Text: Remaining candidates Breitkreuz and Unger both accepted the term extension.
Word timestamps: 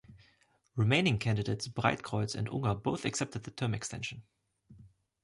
Remaining 0.75 1.19
candidates 1.19 1.67
Breitkreuz 1.67 2.33
and 2.33 2.49
Unger 2.49 2.73
both 2.73 3.05
accepted 3.05 3.43
the 3.43 3.51
term 3.51 3.75
extension. 3.75 4.23